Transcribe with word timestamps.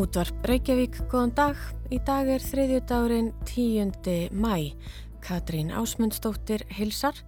Útvarp 0.00 0.46
Reykjavík, 0.48 0.94
góðan 1.12 1.32
dag. 1.36 1.58
Í 1.92 1.98
dag 2.08 2.28
er 2.32 2.40
þriðjudagurinn 2.40 3.26
10. 3.44 4.30
mæ. 4.32 4.72
Katrín 5.20 5.68
Ásmundsdóttir 5.76 6.64
hilsar. 6.72 7.18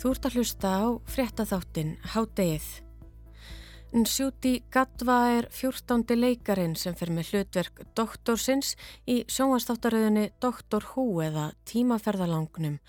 Þú 0.00 0.14
ert 0.14 0.28
að 0.30 0.38
hlusta 0.38 0.70
á 0.80 0.84
fréttaþáttin 1.12 1.90
Hádegið. 2.14 2.70
Nsjúti 3.92 4.54
Gatva 4.72 5.18
er 5.34 5.50
14. 5.52 6.16
leikarin 6.16 6.72
sem 6.72 6.96
fer 6.96 7.12
með 7.12 7.34
hlutverk 7.34 7.84
doktorsins 7.92 8.78
í 9.04 9.18
sjónvastáttaröðunni 9.28 10.30
Doktor 10.40 10.88
Hú 10.94 11.20
eða 11.20 11.50
tímaferðalangnum. 11.68 12.80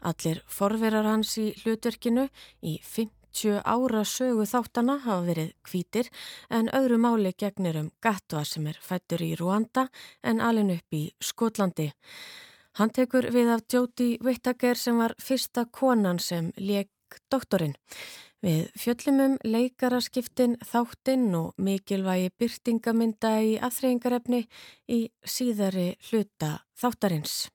Allir 0.00 0.40
forverar 0.48 1.12
hans 1.12 1.36
í 1.36 1.50
hlutverkinu 1.60 2.30
í 2.64 2.78
5. 2.80 3.17
50 3.32 3.62
ára 3.64 4.04
sögu 4.04 4.44
þáttana 4.48 4.98
hafa 5.04 5.24
verið 5.26 5.50
kvítir 5.64 6.08
en 6.50 6.68
öðru 6.74 6.98
máli 6.98 7.32
gegnir 7.36 7.76
um 7.76 7.90
Gatva 8.02 8.44
sem 8.44 8.66
er 8.66 8.78
fættur 8.80 9.22
í 9.22 9.34
Ruanda 9.36 9.88
en 10.22 10.40
alin 10.40 10.70
upp 10.70 10.94
í 10.94 11.10
Skotlandi. 11.20 11.92
Hann 12.78 12.90
tekur 12.90 13.30
við 13.34 13.50
af 13.50 13.66
Jóti 13.68 14.18
Whittaker 14.22 14.76
sem 14.76 14.98
var 14.98 15.14
fyrsta 15.18 15.66
konan 15.70 16.18
sem 16.18 16.52
leik 16.56 16.90
doktorinn. 17.30 17.74
Við 18.42 18.68
fjöllumum 18.78 19.36
leikaraskiptin 19.42 20.56
þáttinn 20.62 21.32
og 21.34 21.54
mikilvægi 21.58 22.30
byrtingamynda 22.38 23.32
í 23.42 23.56
aðþreyingarefni 23.58 24.44
í 24.94 25.00
síðari 25.26 25.96
hluta 26.10 26.60
þáttarins. 26.78 27.48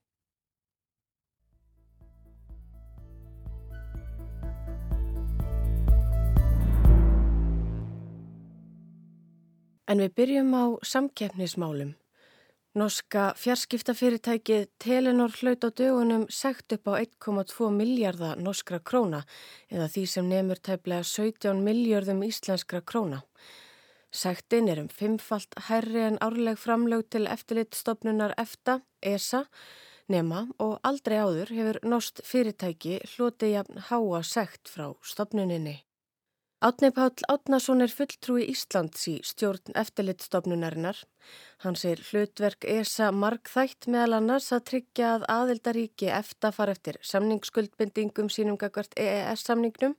En 9.94 10.00
við 10.02 10.14
byrjum 10.18 10.56
á 10.58 10.64
samkeppnismálum. 10.90 11.92
Norska 12.74 13.28
fjarskiptafyrirtækið 13.38 14.64
Telenor 14.82 15.36
hlaut 15.38 15.62
á 15.62 15.70
dögunum 15.70 16.24
segt 16.34 16.74
upp 16.74 16.90
á 16.90 16.94
1,2 16.98 17.68
miljardar 17.70 18.42
norskra 18.42 18.80
króna 18.82 19.20
eða 19.70 19.86
því 19.94 20.06
sem 20.16 20.32
nefnur 20.32 20.64
tæplega 20.66 21.06
17 21.06 21.62
miljardum 21.62 22.26
íslenskra 22.26 22.82
króna. 22.82 23.22
Segtin 24.10 24.74
er 24.74 24.82
um 24.82 24.90
fimmfalt 24.90 25.54
hærri 25.70 26.08
en 26.08 26.18
árleg 26.26 26.58
framlög 26.58 27.06
til 27.14 27.30
eftirlitstofnunar 27.30 28.34
EFTA, 28.34 28.80
ESA, 29.14 29.46
nema 30.10 30.48
og 30.58 30.80
aldrei 30.82 31.22
áður 31.22 31.54
hefur 31.54 31.84
norsk 31.86 32.26
fyrirtæki 32.26 33.04
hloti 33.14 33.54
jafn 33.54 33.86
háa 33.92 34.26
segt 34.26 34.74
frá 34.74 34.90
stofnuninni. 35.06 35.84
Átni 36.64 36.94
Páll 36.96 37.26
Átnason 37.28 37.84
er 37.84 37.92
fulltrúi 37.92 38.46
Íslands 38.48 39.02
í 39.12 39.18
stjórn 39.28 39.74
eftirlitstofnunarinnar. 39.82 40.96
Hans 41.60 41.84
er 41.84 42.00
hlutverk 42.08 42.64
ESA 42.64 43.10
markþætt 43.12 43.90
meðal 43.92 44.22
annars 44.22 44.48
að 44.56 44.64
tryggja 44.70 45.10
að 45.18 45.26
aðildaríki 45.34 46.08
eftir 46.08 46.56
far 46.56 46.72
eftir 46.72 47.02
samningsskuldbindingum 47.04 48.32
sínum 48.32 48.56
gagvart 48.62 48.96
EES-samningnum 48.96 49.98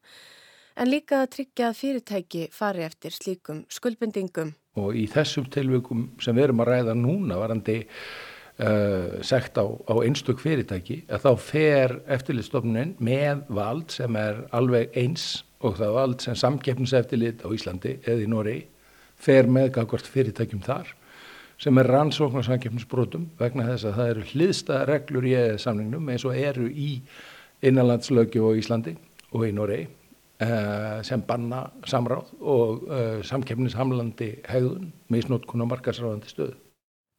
en 0.81 0.89
líka 0.89 1.21
að 1.21 1.35
tryggja 1.37 1.69
að 1.69 1.79
fyrirtæki 1.83 2.49
fari 2.57 2.89
eftir 2.89 3.13
slíkum 3.13 3.67
skuldbindingum. 3.69 4.57
Og 4.81 4.97
í 4.97 5.05
þessum 5.13 5.53
tilvökum 5.53 6.15
sem 6.17 6.33
við 6.33 6.49
erum 6.49 6.65
að 6.65 6.73
ræða 6.73 6.97
núna 6.97 7.43
varandi 7.45 7.83
uh, 7.85 9.21
sekt 9.21 9.61
á, 9.61 9.69
á 9.69 9.95
einstök 10.01 10.41
fyrirtæki 10.41 11.03
að 11.13 11.29
þá 11.29 11.33
fer 11.53 12.01
eftirlitstofnunin 12.17 12.97
með 13.05 13.45
vald 13.53 13.93
sem 14.01 14.17
er 14.17 14.47
alveg 14.57 14.97
eins 14.97 15.43
og 15.65 15.79
það 15.79 15.95
var 15.97 16.09
allt 16.09 16.27
sem 16.27 16.37
samkeppniseftilit 16.39 17.45
á 17.45 17.49
Íslandi 17.55 17.97
eða 18.05 18.21
í 18.25 18.29
Noregi 18.31 18.67
fer 19.25 19.49
með 19.49 19.73
gagvart 19.79 20.09
fyrirtækjum 20.11 20.63
þar 20.65 20.93
sem 21.61 21.79
er 21.81 21.89
rannsókn 21.89 22.43
á 22.43 22.49
samkeppnisbrotum 22.49 23.29
vegna 23.39 23.67
þess 23.71 23.89
að 23.89 23.99
það 23.99 24.13
eru 24.13 24.25
hliðstaða 24.33 24.87
reglur 24.91 25.29
í 25.29 25.35
eða 25.39 25.61
samningnum 25.63 26.09
eins 26.13 26.25
og 26.27 26.39
eru 26.39 26.67
í 26.69 26.89
innanlandslögju 27.65 28.51
á 28.51 28.51
Íslandi 28.59 28.97
og 29.33 29.47
í 29.47 29.53
Noregi 29.55 29.87
uh, 29.87 31.01
sem 31.07 31.23
banna 31.25 31.65
samráð 31.89 32.35
og 32.41 32.85
uh, 32.89 33.23
samkeppnishamlandi 33.27 34.31
hegðun 34.51 34.93
með 35.09 35.29
snótkun 35.29 35.65
og 35.65 35.73
markarsráðandi 35.73 36.33
stöðu. 36.33 36.59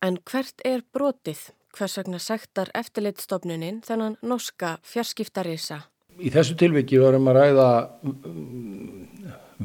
En 0.05 0.19
hvert 0.27 0.61
er 0.67 0.83
brotið? 0.93 1.49
Hvers 1.75 1.97
vegna 1.99 2.21
sektar 2.23 2.69
eftirlitstofnunin 2.77 3.81
þennan 3.83 4.15
norska 4.23 4.77
fjarskiptarisa? 4.87 5.81
Í 6.15 6.31
þessu 6.31 6.55
tilviki 6.59 6.99
varum 7.01 7.27
að 7.31 7.39
ræða 7.41 7.69
mm, 8.05 9.07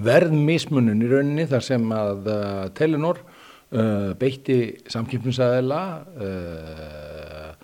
verðmismunum 0.07 1.05
í 1.05 1.11
rauninni 1.11 1.47
þar 1.51 1.67
sem 1.67 1.93
að 1.95 2.31
uh, 2.31 2.65
Telenor 2.79 3.21
uh, 3.23 4.11
beitti 4.19 4.59
samkipnusæðila 4.91 5.83
uh, 6.27 7.55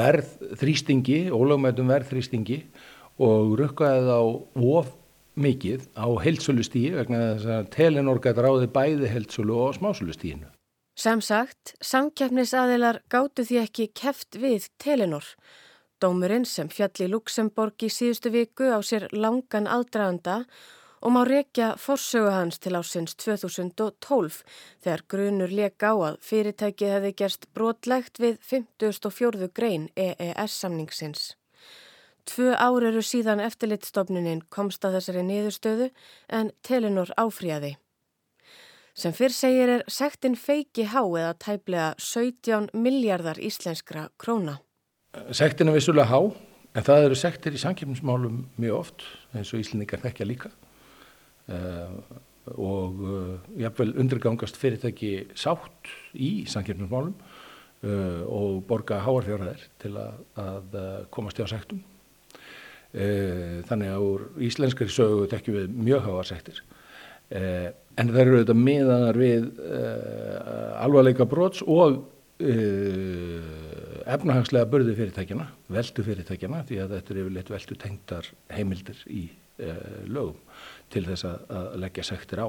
verðþrýstingi, 0.00 1.28
ólögmætum 1.34 1.90
verðþrýstingi 1.92 2.60
og 3.22 3.54
rukkaði 3.60 4.06
þá 4.08 4.18
of 4.74 4.92
mikið 5.34 5.86
á 5.98 6.06
heilsulustíi 6.22 6.94
vegna 6.94 7.20
þess 7.34 7.50
að 7.58 7.70
Telenor 7.74 8.20
gæti 8.22 8.44
ráði 8.44 8.70
bæði 8.74 9.10
heilsulu 9.10 9.58
og 9.66 9.78
smásulutíinu. 9.78 10.50
Sem 10.94 11.18
sagt, 11.26 11.74
samkjafnisaðilar 11.82 13.00
gáttu 13.10 13.42
því 13.46 13.60
ekki 13.64 13.88
keft 13.98 14.38
við 14.38 14.68
Telenor 14.82 15.26
Dómurinn 16.02 16.44
sem 16.44 16.68
fjalli 16.68 17.06
Luxemborg 17.08 17.84
í 17.86 17.90
síðustu 17.92 18.32
viku 18.34 18.70
á 18.74 18.78
sér 18.82 19.06
langan 19.12 19.68
aðdraganda 19.70 20.44
og 21.04 21.12
má 21.12 21.20
rekja 21.28 21.74
forsögu 21.76 22.32
hans 22.32 22.58
til 22.58 22.74
ásins 22.78 23.14
2012 23.20 24.40
þegar 24.82 25.04
grunur 25.12 25.52
leik 25.52 25.84
á 25.84 25.92
að 25.92 26.18
fyrirtæki 26.24 26.88
hefði 26.88 27.12
gerst 27.20 27.46
brotlegt 27.54 28.20
við 28.24 28.40
54. 28.40 29.50
grein 29.52 29.90
EES-samningsins. 29.94 31.34
Tvö 32.24 32.54
ár 32.56 32.86
eru 32.88 33.02
síðan 33.04 33.42
eftirlitstofnunin 33.44 34.46
komst 34.48 34.84
að 34.88 34.96
þessari 34.98 35.24
niðurstöðu 35.28 35.90
en 36.32 36.52
Telenor 36.64 37.12
áfríði. 37.20 37.74
Sem 38.96 39.12
fyrr 39.12 39.34
segir 39.34 39.76
er 39.76 39.88
sektin 39.90 40.38
feiki 40.38 40.86
há 40.88 41.02
eða 41.04 41.34
tæplega 41.36 41.88
17 42.00 42.70
miljardar 42.72 43.40
íslenskra 43.42 44.08
króna. 44.16 44.63
Sektin 45.34 45.70
er 45.70 45.76
vissulega 45.76 46.10
há, 46.10 46.18
en 46.74 46.84
það 46.84 47.08
eru 47.08 47.16
sektir 47.18 47.54
í 47.54 47.60
sankjöfnismálum 47.62 48.40
mjög 48.60 48.78
oft, 48.80 49.04
eins 49.34 49.52
og 49.54 49.62
Íslendingar 49.62 50.02
þekkja 50.02 50.26
líka. 50.26 50.50
Uh, 51.44 51.98
og 52.56 53.02
uh, 53.04 53.34
jáfnveil 53.60 53.94
undirgangast 54.00 54.58
fyrirtæki 54.60 55.12
sátt 55.38 55.90
í 56.16 56.44
sankjöfnismálum 56.50 57.14
uh, 57.14 58.22
og 58.26 58.64
borga 58.68 59.00
háarfjörðar 59.04 59.62
til 59.82 59.92
að, 60.00 60.22
að 60.40 60.78
komast 61.14 61.40
hjá 61.40 61.48
sektum. 61.54 61.82
Þannig 62.94 63.88
að 63.90 64.02
úr 64.06 64.20
íslenskari 64.46 64.92
sögu 64.94 65.24
tekjum 65.26 65.56
við 65.56 65.78
mjög 65.88 66.04
háar 66.04 66.28
sektir. 66.28 66.60
En 67.34 68.12
það 68.12 68.20
eru 68.20 68.36
auðvitað 68.36 68.60
miðanar 68.60 69.18
við 69.18 69.48
alvarleika 70.78 71.26
brots 71.26 71.64
og 71.66 71.96
efnahagslega 74.10 74.68
börðu 74.70 74.94
fyrirtækjana, 74.98 75.46
veldu 75.72 76.04
fyrirtækjana 76.06 76.62
því 76.68 76.80
að 76.82 76.94
þetta 76.96 77.12
er 77.12 77.20
yfirleitt 77.22 77.52
veldu 77.54 77.76
tengdar 77.80 78.30
heimildir 78.52 79.00
í 79.08 79.22
uh, 79.30 80.00
lögum 80.10 80.40
til 80.92 81.04
þess 81.08 81.28
að, 81.28 81.38
að 81.58 81.68
leggja 81.84 82.06
sektir 82.10 82.42
á. 82.44 82.48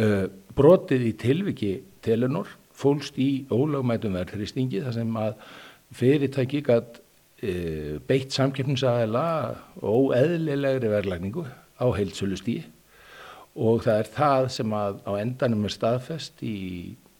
Uh, 0.00 0.26
brotið 0.56 1.06
í 1.10 1.12
tilviki 1.20 1.72
telunor 2.04 2.50
fólst 2.80 3.18
í 3.20 3.46
ólögmætum 3.52 4.16
verðhrýstingi 4.16 4.82
þar 4.84 4.96
sem 4.96 5.16
að 5.20 5.32
fyrirtæki 5.96 6.62
gætt 6.66 7.00
uh, 7.00 7.96
beitt 8.08 8.34
samkeppnisaðila 8.36 9.24
og 9.82 10.14
eðlilegri 10.16 10.92
verðlækningu 10.92 11.46
á 11.80 11.86
heilsulustíi 11.96 12.64
og 13.60 13.82
það 13.84 14.02
er 14.02 14.10
það 14.14 14.48
sem 14.54 14.74
að 14.78 15.00
á 15.04 15.12
endanum 15.18 15.66
er 15.66 15.74
staðfest 15.74 16.42
í 16.46 16.56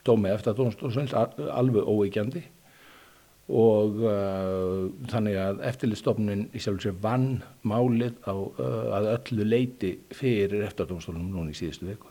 dómi 0.07 0.31
eftir 0.31 0.53
að 0.53 0.63
dómstofsvöld 0.63 1.15
alveg 1.51 1.89
óeikjandi 1.89 2.45
og 3.51 3.99
uh, 4.07 4.87
þannig 5.11 5.37
að 5.43 5.61
eftirlistofnun 5.67 6.47
í 6.55 6.63
sjálf 6.63 6.79
og 6.79 6.85
sér 6.85 6.97
vann 7.03 7.29
málið 7.67 8.15
á, 8.23 8.35
uh, 8.35 8.89
að 8.97 9.11
öllu 9.17 9.47
leiti 9.49 9.93
fyrir 10.15 10.63
eftirdómstofnum 10.69 11.33
núna 11.35 11.55
í 11.55 11.59
síðustu 11.59 11.91
veku. 11.91 12.11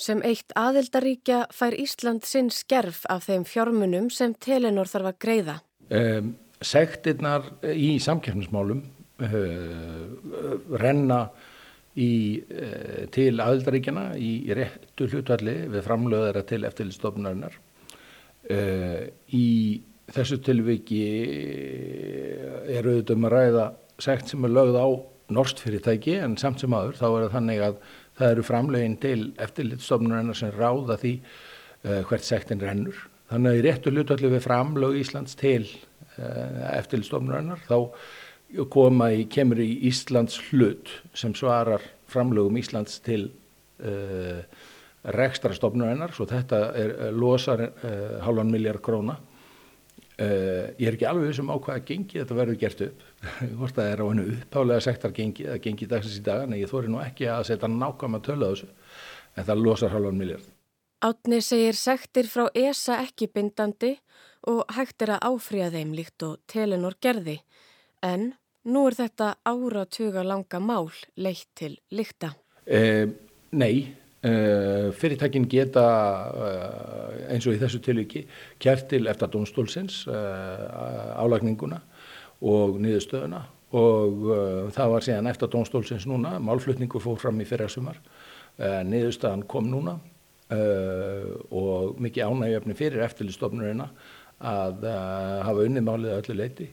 Sem 0.00 0.22
eitt 0.24 0.54
aðildaríkja 0.56 1.44
fær 1.52 1.76
Ísland 1.76 2.24
sinn 2.24 2.48
skerf 2.54 3.04
af 3.12 3.26
þeim 3.28 3.44
fjármunum 3.44 4.08
sem 4.12 4.32
Telenor 4.40 4.88
þarf 4.88 5.12
að 5.12 5.18
greiða. 5.20 5.56
Um, 5.92 6.34
sektirnar 6.64 7.46
í 7.68 7.98
samkjörnusmálum 8.00 8.80
uh, 9.26 10.04
renna 10.80 11.20
í, 12.00 12.40
uh, 12.40 13.04
til 13.12 13.34
aðildaríkjana 13.44 14.06
í 14.16 14.32
réttu 14.56 15.10
hlutvalli 15.10 15.56
við 15.70 15.84
framlöðara 15.86 16.46
til 16.48 16.62
eftirlistofnunarinnar 16.68 17.60
uh, 17.60 19.04
í 19.36 19.48
þessu 20.14 20.40
tilviki 20.44 21.00
er 22.70 22.86
auðvitað 22.86 23.16
um 23.16 23.26
að 23.28 23.34
ræða 23.34 23.66
sekt 24.00 24.32
sem 24.32 24.44
er 24.46 24.54
lögð 24.54 24.78
á 24.80 24.88
norsk 25.30 25.62
fyrirtæki 25.62 26.16
en 26.24 26.36
samt 26.40 26.62
sem 26.62 26.74
aður 26.74 26.98
þá 26.98 27.06
er 27.08 27.24
það 27.24 27.34
þannig 27.36 27.62
að 27.66 27.76
það 28.20 28.32
eru 28.34 28.46
framlegin 28.46 28.96
til 29.00 29.20
eftirlitstofnunarinn 29.40 30.36
sem 30.36 30.52
ráða 30.56 30.98
því 31.00 31.12
uh, 31.20 32.00
hvert 32.08 32.26
sektin 32.26 32.62
rennur. 32.62 32.98
Þannig 33.30 33.52
að 33.52 33.60
í 33.60 33.62
réttu 33.66 33.92
hlutallu 33.94 34.32
við 34.32 34.42
framlög 34.44 34.98
Íslands 35.00 35.38
til 35.38 35.62
uh, 35.68 36.66
eftirlistofnurinnar 36.74 37.62
þá 37.68 37.78
koma 38.72 39.12
í, 39.14 39.24
kemur 39.30 39.62
í 39.62 39.70
Íslands 39.86 40.40
hlut 40.48 40.90
sem 41.14 41.36
svarar 41.38 41.84
framlögum 42.10 42.58
Íslands 42.58 42.98
til 43.06 43.28
uh, 43.86 44.42
rekstra 45.14 45.54
stofnurinnar, 45.56 46.10
svo 46.12 46.26
þetta 46.28 46.58
er, 46.76 46.90
losar 47.16 47.62
halvan 48.20 48.50
miljard 48.52 48.82
króna 48.84 49.14
Uh, 50.20 50.68
ég 50.76 50.90
er 50.90 50.96
ekki 50.98 51.06
alveg 51.08 51.30
vissum 51.30 51.48
á 51.48 51.56
hvaða 51.56 51.80
gengi 51.88 52.18
þetta 52.18 52.36
verður 52.36 52.56
gert 52.60 52.80
upp 52.84 53.04
hvort 53.58 53.76
það 53.78 53.86
er 53.88 54.02
á 54.02 54.06
hennu 54.10 54.24
upphálega 54.34 54.84
sektar 54.84 55.14
gengi 55.16 55.46
eða 55.46 55.62
gengi 55.64 55.86
dagsins 55.88 56.18
í 56.18 56.24
dagan 56.26 56.52
en 56.52 56.60
ég 56.60 56.68
þóri 56.68 56.90
nú 56.92 56.98
ekki 57.00 57.28
að 57.32 57.46
setja 57.48 57.70
nákvæm 57.72 58.18
að 58.18 58.26
tölu 58.26 58.50
þessu 58.50 58.68
en 59.40 59.46
það 59.48 59.62
losar 59.64 59.94
halvan 59.94 60.20
miljard 60.20 60.50
Átni 61.00 61.38
segir 61.40 61.78
sektir 61.80 62.28
frá 62.28 62.50
ESA 62.52 62.98
ekki 63.06 63.30
bindandi 63.32 63.94
og 64.52 64.60
hægt 64.76 65.00
er 65.06 65.14
að 65.16 65.24
áfriða 65.30 65.70
þeim 65.78 65.96
líkt 65.96 66.26
og 66.28 66.36
Telenor 66.52 66.98
gerði 67.00 67.38
en 68.04 68.34
nú 68.68 68.84
er 68.90 68.98
þetta 69.00 69.30
áratuga 69.48 70.26
langa 70.26 70.60
mál 70.60 70.92
leitt 71.16 71.48
til 71.56 71.78
líkta 71.96 72.34
uh, 72.68 73.08
Nei 73.56 73.74
Uh, 73.80 74.09
fyrirtækin 74.20 75.46
geta 75.48 75.84
uh, 76.28 77.30
eins 77.32 77.46
og 77.48 77.54
í 77.56 77.60
þessu 77.60 77.78
tilviki 77.80 78.26
kjært 78.60 78.90
til 78.90 79.06
eftir 79.08 79.30
domstólsins 79.32 80.02
uh, 80.12 81.16
álagninguna 81.22 81.80
og 82.44 82.76
niðurstöðuna. 82.80 83.40
Og 83.70 84.24
það 84.74 84.88
var 84.90 85.04
síðan 85.06 85.28
eftir 85.30 85.48
domstólsins 85.52 86.04
núna 86.10 86.40
málflutningu 86.42 86.98
fór 86.98 87.20
fram 87.22 87.38
í 87.38 87.44
fyrra 87.46 87.68
sumar 87.70 88.00
niðurstöðan 88.58 89.44
kom 89.46 89.68
núna 89.70 89.92
og 91.54 92.00
mikið 92.02 92.32
ánægjöfni 92.32 92.74
fyrir 92.74 93.04
eftirlistofnurina 93.06 93.86
að 94.42 94.88
hafa 95.46 95.68
unni 95.68 95.84
málið 95.86 96.16
að 96.16 96.18
öllu 96.24 96.36
leiti 96.40 96.66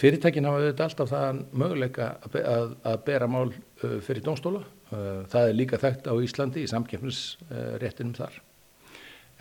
fyrirtækin 0.00 0.48
hafa 0.48 0.62
auðvitað 0.62 0.86
alltaf 0.86 1.12
það 1.12 1.42
möguleika 1.52 2.08
að, 2.32 2.72
bera 3.04 3.28
mál 3.28 3.52
fyrir 3.76 4.24
domstóla 4.24 4.64
Eh, 4.64 4.81
það 4.92 5.48
er 5.48 5.56
líka 5.56 5.80
þekkt 5.80 6.08
á 6.08 6.14
Íslandi 6.20 6.64
í 6.64 6.70
samkeppnisréttinum 6.70 8.16
þar. 8.16 8.40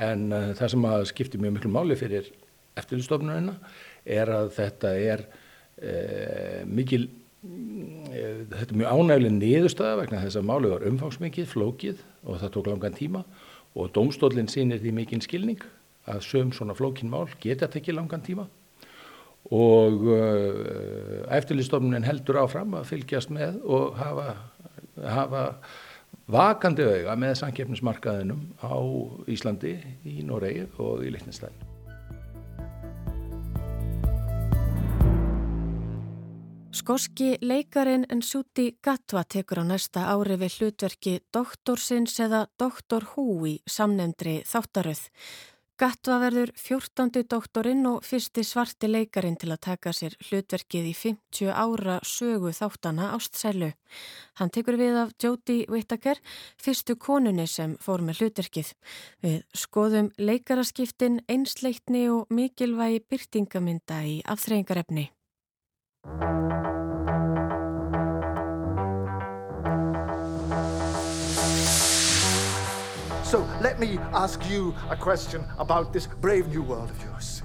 En 0.01 0.30
uh, 0.31 0.51
það 0.57 0.74
sem 0.74 0.88
að 0.89 1.07
skipti 1.12 1.42
mjög 1.42 1.57
miklu 1.57 1.71
máli 1.74 1.98
fyrir 2.00 2.30
eftirlustofnunina 2.80 3.57
er 4.07 4.31
að 4.33 4.53
þetta 4.56 4.94
er 4.98 5.25
uh, 5.27 6.62
mikil, 6.69 7.09
þetta 7.42 8.69
er 8.69 8.80
mjög 8.80 8.95
ánægileg 8.95 9.36
niðurstaða 9.38 10.00
vegna 10.03 10.24
þess 10.24 10.39
að 10.39 10.48
máli 10.50 10.71
var 10.71 10.88
umfangsmikið, 10.89 11.50
flókið 11.51 12.01
og 12.24 12.42
það 12.42 12.56
tók 12.56 12.71
langan 12.71 12.98
tíma 12.98 13.25
og 13.71 13.92
domstólinn 13.95 14.50
sínir 14.51 14.81
því 14.81 14.95
mikinn 14.95 15.24
skilning 15.24 15.62
að 16.09 16.25
söm 16.25 16.50
svona 16.56 16.75
flókin 16.75 17.12
mál 17.12 17.27
geta 17.42 17.69
tekið 17.71 18.00
langan 18.00 18.24
tíma 18.25 18.48
og 19.51 20.03
eftirlustofnunin 21.33 22.06
heldur 22.06 22.42
áfram 22.44 22.75
að 22.77 22.89
fylgjast 22.92 23.31
með 23.33 23.57
og 23.63 23.95
hafa 23.98 24.36
hafa 25.00 25.44
vakandi 26.32 26.86
auða 26.86 27.18
með 27.20 27.36
samkeppnismarkaðinum 27.42 28.48
á 28.64 28.76
Íslandi, 29.32 29.76
í 30.08 30.22
Noregi 30.28 30.68
og 30.80 31.06
í 31.06 31.12
Lichtenstein. 31.14 31.56
Skoski 36.72 37.36
leikarin 37.44 38.08
Nsuti 38.10 38.72
Gatwa 38.82 39.22
tekur 39.28 39.60
á 39.62 39.66
næsta 39.68 40.08
ári 40.10 40.38
við 40.40 40.56
hlutverki 40.58 41.18
doktorsins 41.36 42.16
eða 42.24 42.46
doktor 42.58 43.04
Hú 43.12 43.44
í 43.46 43.58
samnefndri 43.70 44.40
þáttaröð. 44.48 45.04
Gatva 45.81 46.19
verður 46.22 46.51
14. 46.62 47.24
doktorinn 47.25 47.88
og 47.89 48.04
fyrsti 48.06 48.44
svarti 48.45 48.86
leikarin 48.86 49.33
til 49.42 49.48
að 49.50 49.63
taka 49.66 49.89
sér 49.98 50.13
hlutverkið 50.28 50.89
í 50.92 50.94
50 50.94 51.50
ára 51.50 51.95
sögu 52.06 52.51
þáttana 52.54 53.07
ástsælu. 53.16 53.72
Hann 54.38 54.54
tekur 54.54 54.78
við 54.78 55.00
af 55.01 55.16
Jóti 55.18 55.63
Whittaker, 55.74 56.22
fyrstu 56.62 56.94
konunni 57.01 57.48
sem 57.50 57.74
fór 57.81 58.06
með 58.06 58.22
hlutverkið. 58.22 58.69
Við 59.25 59.39
skoðum 59.57 60.12
leikaraskiptin, 60.22 61.24
einsleitni 61.25 62.04
og 62.13 62.30
mikilvægi 62.30 63.01
byrtingamynda 63.10 64.04
í 64.06 64.19
afþreyingarefni. 64.30 65.07
So 73.31 73.48
let 73.62 73.80
me 73.80 73.98
ask 74.12 74.42
you 74.50 74.75
a 74.89 74.95
question 74.98 75.45
about 75.57 75.94
this 75.94 76.06
brave 76.06 76.50
new 76.50 76.62
world 76.62 76.89
of 76.89 77.01
yours. 77.01 77.44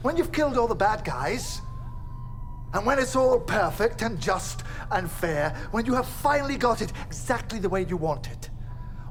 When 0.00 0.16
you've 0.16 0.32
killed 0.32 0.56
all 0.56 0.66
the 0.66 0.74
bad 0.74 1.04
guys, 1.04 1.60
and 2.72 2.86
when 2.86 2.98
it's 2.98 3.14
all 3.14 3.38
perfect 3.38 4.00
and 4.00 4.18
just 4.18 4.62
and 4.90 5.10
fair, 5.10 5.50
when 5.70 5.84
you 5.84 5.92
have 5.92 6.08
finally 6.08 6.56
got 6.56 6.80
it 6.80 6.94
exactly 7.04 7.58
the 7.58 7.68
way 7.68 7.84
you 7.84 7.98
want 7.98 8.30
it, 8.30 8.48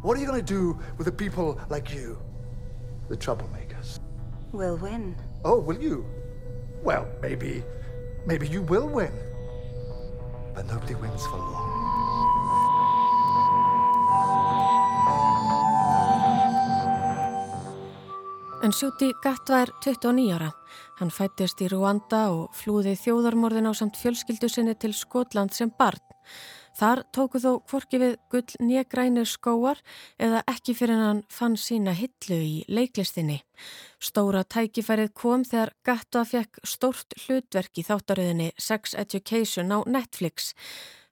what 0.02 0.18
are 0.18 0.20
you 0.20 0.26
going 0.26 0.44
to 0.44 0.54
do 0.54 0.80
with 0.98 1.06
the 1.06 1.12
people 1.12 1.62
like 1.70 1.94
you? 1.94 2.18
The 3.08 3.16
troublemakers. 3.16 4.00
We'll 4.54 4.78
win. 4.78 5.16
Oh, 5.46 5.60
will 5.60 5.80
you? 5.80 6.04
Well, 6.82 7.08
maybe, 7.22 7.64
maybe 8.26 8.48
you 8.48 8.64
will 8.64 8.88
win. 8.88 9.14
But 10.56 10.66
nobody 10.66 10.96
wins 10.96 11.24
for 11.28 11.38
long. 11.38 11.71
En 18.72 18.76
Sjúti 18.78 19.10
Gatva 19.20 19.58
er 19.66 19.70
29 19.84 20.32
ára. 20.32 20.46
Hann 20.96 21.10
fættist 21.12 21.60
í 21.60 21.66
Rwanda 21.68 22.22
og 22.32 22.54
flúði 22.56 22.94
þjóðarmorðin 22.96 23.68
á 23.68 23.76
samt 23.76 23.98
fjölskyldu 24.00 24.48
sinni 24.48 24.78
til 24.80 24.94
Skotland 24.96 25.52
sem 25.52 25.74
barn. 25.76 26.00
Þar 26.80 27.02
tóku 27.12 27.42
þó 27.44 27.50
kvorki 27.68 28.00
við 28.00 28.16
gull 28.32 28.56
nýjagrænir 28.64 29.28
skóar 29.28 29.82
eða 30.16 30.46
ekki 30.48 30.78
fyrir 30.80 31.04
hann 31.04 31.20
fann 31.28 31.60
sína 31.60 31.92
hillu 32.00 32.38
í 32.40 32.56
leiklistinni. 32.72 33.42
Stóra 34.00 34.46
tækifærið 34.48 35.12
kom 35.20 35.44
þegar 35.44 35.76
Gatva 35.84 36.24
fekk 36.32 36.64
stórt 36.64 37.20
hlutverk 37.26 37.76
í 37.76 37.84
þáttaröðinni 37.92 38.54
Sex 38.56 38.96
Education 38.96 39.76
á 39.76 39.84
Netflix. 39.84 40.54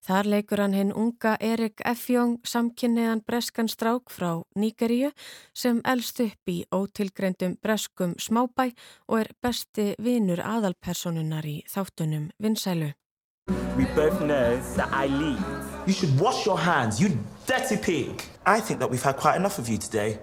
Þar 0.09 0.25
leikur 0.25 0.57
hann 0.63 0.73
hinn 0.73 0.89
unga 0.97 1.35
Erik 1.37 1.83
Effjong 1.85 2.39
samkynniðan 2.41 3.19
breskan 3.27 3.67
strák 3.69 4.09
frá 4.09 4.39
Níkeríu 4.57 5.11
sem 5.53 5.83
elst 5.85 6.23
upp 6.23 6.49
í 6.49 6.63
ótilgreyndum 6.73 7.59
breskum 7.61 8.15
smábæ 8.17 8.71
og 9.05 9.19
er 9.19 9.29
besti 9.37 9.91
vinur 10.01 10.41
aðalpersonunar 10.41 11.45
í 11.45 11.59
þáttunum 11.69 12.31
vinsælu. 12.41 12.89
We 13.77 13.85
both 13.93 14.17
know 14.25 14.57
that 14.77 14.89
I 14.89 15.05
lead. 15.13 15.45
You 15.85 15.93
should 15.93 16.19
wash 16.19 16.43
your 16.47 16.57
hands, 16.57 16.99
you 16.99 17.13
dirty 17.45 17.77
pig. 17.77 18.25
I 18.47 18.59
think 18.59 18.79
that 18.79 18.89
we've 18.89 19.05
had 19.05 19.15
quite 19.15 19.37
enough 19.37 19.59
of 19.59 19.69
you 19.69 19.77
today. 19.77 20.17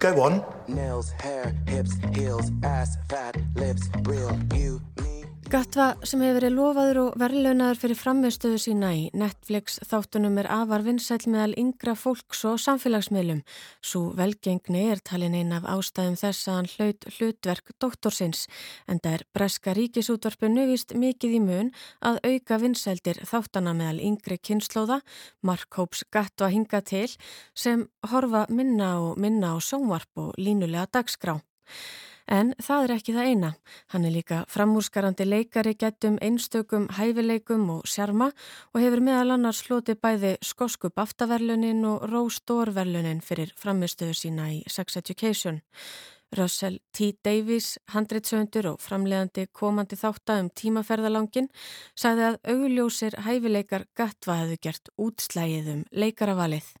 Go 0.00 0.20
on. 0.22 0.42
Nails, 0.66 1.12
hair, 1.22 1.54
hips, 1.68 1.94
heels, 2.16 2.50
ass, 2.64 2.98
fat, 3.08 3.36
lips, 3.54 3.88
real, 4.02 4.36
you, 4.56 4.80
me. 4.98 5.21
Gatva 5.50 5.96
sem 6.06 6.20
hefur 6.22 6.36
verið 6.36 6.52
lofaður 6.54 6.98
og 7.00 7.14
verðlaunaður 7.18 7.78
fyrir 7.80 7.98
frammeðstöðu 7.98 8.58
sína 8.62 8.92
í 8.94 9.00
Netflix 9.18 9.80
þáttunum 9.88 10.36
er 10.38 10.46
afar 10.54 10.84
vinsæl 10.86 11.24
meðal 11.26 11.56
yngra 11.58 11.94
fólks 11.98 12.44
og 12.46 12.60
samfélagsmiðlum. 12.62 13.40
Svo 13.82 14.12
velgengni 14.18 14.84
er 14.92 15.02
talin 15.02 15.34
einn 15.34 15.50
af 15.56 15.66
ástæðum 15.66 16.14
þess 16.20 16.46
að 16.46 16.58
hann 16.58 16.70
hlaut 16.74 17.08
hlutverk 17.16 17.72
doktorsins 17.82 18.44
en 18.86 19.02
það 19.02 19.16
er 19.16 19.24
Breska 19.34 19.74
ríkisútvarpinu 19.78 20.68
vist 20.70 20.94
mikið 20.94 21.34
í 21.34 21.42
mun 21.48 21.72
að 22.06 22.20
auka 22.28 22.60
vinsældir 22.62 23.18
þáttana 23.26 23.74
meðal 23.74 23.98
yngri 24.12 24.38
kynnslóða, 24.38 25.00
Mark 25.42 25.74
Hóps 25.80 26.04
Gatva 26.14 26.52
hinga 26.54 26.84
til 26.86 27.08
sem 27.54 27.88
horfa 28.12 28.46
minna 28.48 28.94
og 29.08 29.18
minna 29.18 29.56
á 29.56 29.58
sjónvarp 29.58 30.22
og 30.22 30.32
línulega 30.38 30.86
dagskrá. 30.92 31.40
En 32.26 32.54
það 32.62 32.84
er 32.84 32.94
ekki 32.96 33.14
það 33.16 33.28
eina. 33.32 33.50
Hann 33.92 34.06
er 34.06 34.14
líka 34.14 34.44
framúrskarandi 34.52 35.26
leikari 35.26 35.74
getum 35.78 36.18
einstökum 36.22 36.88
hæfileikum 36.98 37.68
og 37.78 37.86
sjarma 37.88 38.30
og 38.72 38.80
hefur 38.80 39.02
meðal 39.04 39.36
annars 39.36 39.64
sloti 39.64 39.94
bæði 39.94 40.36
skosku 40.42 40.92
baftaverlunin 40.94 41.84
og 41.88 42.08
Rósdórverlunin 42.10 43.22
fyrir 43.22 43.54
framistöðu 43.58 44.16
sína 44.16 44.50
í 44.54 44.62
Sex 44.68 44.96
Education. 44.96 45.62
Russell 46.32 46.78
T. 46.92 47.12
Davies, 47.24 47.78
handreitsöndur 47.92 48.70
og 48.72 48.80
framlegandi 48.80 49.46
komandi 49.52 49.98
þátta 50.00 50.38
um 50.40 50.48
tímaferðalangin, 50.48 51.50
sagði 51.92 52.30
að 52.30 52.38
augljósir 52.54 53.18
hæfileikar 53.26 53.84
Gatva 53.98 54.38
hefðu 54.40 54.60
gert 54.68 54.94
útslægið 54.96 55.74
um 55.74 55.84
leikaravalið. 55.92 56.72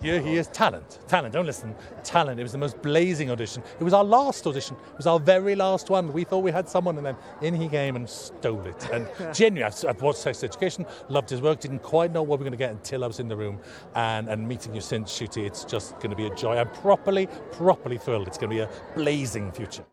Here 0.00 0.20
he 0.20 0.36
is, 0.36 0.46
talent, 0.48 1.00
talent, 1.08 1.34
don't 1.34 1.46
listen, 1.46 1.74
talent. 2.04 2.38
It 2.38 2.44
was 2.44 2.52
the 2.52 2.58
most 2.58 2.80
blazing 2.82 3.32
audition. 3.32 3.64
It 3.80 3.82
was 3.82 3.92
our 3.92 4.04
last 4.04 4.46
audition. 4.46 4.76
It 4.92 4.96
was 4.96 5.08
our 5.08 5.18
very 5.18 5.56
last 5.56 5.90
one. 5.90 6.12
We 6.12 6.22
thought 6.22 6.44
we 6.44 6.52
had 6.52 6.68
someone 6.68 6.96
and 6.98 7.06
then 7.06 7.16
in 7.42 7.54
he 7.54 7.68
came 7.68 7.96
and 7.96 8.08
stole 8.08 8.64
it. 8.64 8.88
And 8.92 9.08
genuinely, 9.34 9.64
I've 9.88 10.00
watched 10.00 10.20
Sex 10.20 10.44
Education, 10.44 10.86
loved 11.08 11.28
his 11.30 11.42
work, 11.42 11.58
didn't 11.58 11.82
quite 11.82 12.12
know 12.12 12.22
what 12.22 12.38
we 12.38 12.44
were 12.44 12.50
going 12.50 12.58
to 12.58 12.64
get 12.64 12.70
until 12.70 13.02
I 13.02 13.08
was 13.08 13.18
in 13.18 13.26
the 13.26 13.36
room. 13.36 13.58
And, 13.96 14.28
and 14.28 14.46
meeting 14.46 14.72
you 14.72 14.80
since, 14.80 15.10
Shooty, 15.10 15.44
it's 15.44 15.64
just 15.64 15.94
going 15.94 16.10
to 16.10 16.16
be 16.16 16.26
a 16.26 16.34
joy. 16.34 16.56
I'm 16.56 16.70
properly, 16.70 17.26
properly 17.50 17.98
thrilled. 17.98 18.28
It's 18.28 18.38
going 18.38 18.50
to 18.50 18.56
be 18.56 18.62
a 18.62 18.70
blazing 18.94 19.50
future. 19.50 19.84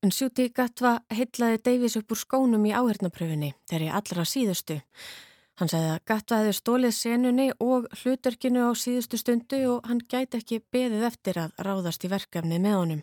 En 0.00 0.12
Shooty 0.14 0.52
Gatva 0.54 1.00
heitlaði 1.10 1.58
Davies 1.58 1.96
upp 1.98 2.12
úr 2.14 2.20
skónum 2.20 2.62
í 2.68 2.70
áhernapröfunni, 2.70 3.56
þeirri 3.66 3.88
allra 3.90 4.22
síðustu. 4.22 4.76
Hann 5.58 5.70
sagði 5.70 5.90
að 5.90 6.02
Gatta 6.06 6.36
hefði 6.38 6.54
stólið 6.54 6.92
senunni 6.94 7.46
og 7.58 7.86
hlutverkinu 7.98 8.68
á 8.70 8.72
síðustu 8.78 9.18
stundu 9.18 9.58
og 9.72 9.88
hann 9.90 10.04
gæti 10.06 10.38
ekki 10.38 10.60
beðið 10.70 11.06
eftir 11.10 11.40
að 11.42 11.56
ráðast 11.66 12.06
í 12.06 12.10
verkefni 12.12 12.60
með 12.62 12.76
honum. 12.78 13.00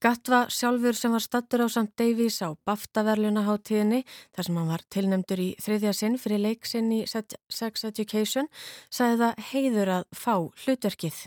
Gattva 0.00 0.42
sjálfur 0.52 0.96
sem 0.96 1.12
var 1.12 1.24
stattur 1.24 1.64
á 1.64 1.68
samt 1.72 1.92
Davies 2.00 2.40
á 2.44 2.52
Baftaverlunaháttíðinni 2.68 4.02
þar 4.08 4.48
sem 4.48 4.58
hann 4.60 4.72
var 4.72 4.84
tilnemdur 4.92 5.40
í 5.40 5.48
þriðja 5.60 5.94
sinn 5.96 6.18
fyrir 6.20 6.44
leiksinn 6.44 6.92
í 6.96 7.04
Sex 7.08 7.88
Education 7.88 8.48
sagði 8.88 9.22
það 9.24 9.46
heiður 9.52 9.94
að 10.00 10.04
fá 10.16 10.34
hlutverkið. 10.64 11.24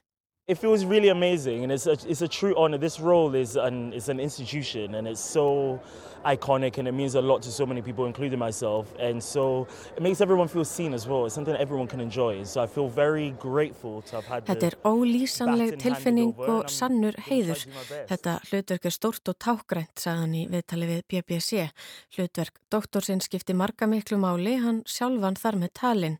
It 0.49 0.57
feels 0.57 0.83
really 0.83 1.09
amazing 1.09 1.63
and 1.63 1.71
it's 1.71 1.85
a, 1.85 1.91
it's 2.11 2.23
a 2.23 2.27
true 2.27 2.55
honor. 2.57 2.79
This 2.79 2.99
role 2.99 3.35
is 3.35 3.55
an, 3.55 3.93
is 3.93 4.09
an 4.09 4.19
institution 4.19 4.95
and 4.95 5.07
it's 5.07 5.21
so 5.21 5.79
iconic 6.25 6.79
and 6.79 6.87
it 6.87 6.93
means 6.93 7.13
a 7.13 7.21
lot 7.21 7.43
to 7.43 7.51
so 7.51 7.67
many 7.67 7.83
people, 7.83 8.07
including 8.07 8.39
myself. 8.39 8.91
And 8.99 9.23
so 9.23 9.67
it 9.95 10.01
makes 10.01 10.21
everyone 10.21 10.47
feel 10.47 10.65
seen 10.65 10.95
as 10.95 11.07
well. 11.07 11.27
It's 11.27 11.35
something 11.35 11.53
that 11.53 11.61
everyone 11.61 11.85
can 11.87 11.99
enjoy. 11.99 12.43
So 12.45 12.63
I 12.63 12.65
feel 12.65 12.87
very 12.87 13.29
grateful 13.39 14.01
to 14.09 14.15
have 14.15 14.25
had 14.25 14.45
Þetta 14.49 14.71
er 14.71 14.77
ólýsanleg 14.89 15.77
tilfinning 15.83 16.33
og 16.33 16.65
sannur 16.73 17.13
heiður. 17.29 17.67
Þetta 18.09 18.39
hlutverk 18.49 18.89
er 18.89 18.95
stort 18.95 19.29
og 19.29 19.37
tákgrænt, 19.37 20.01
sagði 20.01 20.23
hann 20.23 20.33
í 20.33 20.47
viðtali 20.49 20.89
við 20.89 21.05
BBC. 21.13 21.69
Hlutverk 22.17 22.57
doktorsinn 22.73 23.21
skipti 23.21 23.53
marga 23.53 23.85
miklu 23.85 24.17
máli, 24.17 24.57
hann 24.65 24.81
sjálfan 24.89 25.37
þar 25.37 25.61
með 25.61 25.73
talinn. 25.77 26.19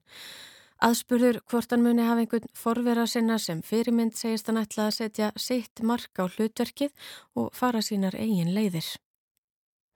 Aðspurður 0.80 1.42
hvort 1.52 1.74
hann 1.74 1.84
muni 1.84 2.06
hafa 2.08 2.24
einhvern 2.24 2.48
forvera 2.56 3.04
sinna 3.08 3.36
sem 3.44 3.60
fyrirmynd 3.66 4.16
segist 4.16 4.48
hann 4.48 4.62
ætla 4.62 4.86
að 4.88 4.96
setja 4.96 5.32
sitt 5.36 5.82
mark 5.84 6.16
á 6.16 6.24
hlutverkið 6.32 6.94
og 7.36 7.50
fara 7.54 7.82
sínar 7.84 8.16
eigin 8.16 8.54
leiðir. 8.56 8.96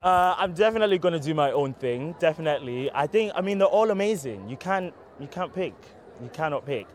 Uh, 0.04 0.34
I'm 0.36 0.52
definitely 0.52 0.98
going 0.98 1.14
to 1.14 1.18
do 1.18 1.32
my 1.32 1.50
own 1.52 1.72
thing, 1.72 2.14
definitely. 2.20 2.90
I 2.92 3.06
think, 3.06 3.32
I 3.34 3.40
mean, 3.40 3.56
they're 3.56 3.66
all 3.66 3.90
amazing. 3.90 4.46
You 4.50 4.58
can't, 4.58 4.92
you 5.18 5.26
can't 5.26 5.54
pick. 5.54 5.74
You 6.22 6.28
cannot 6.28 6.66
pick. 6.66 6.86